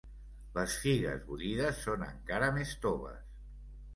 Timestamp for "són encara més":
1.87-2.75